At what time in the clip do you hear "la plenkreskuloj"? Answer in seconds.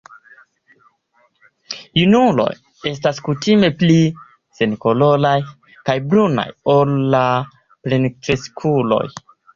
7.17-9.05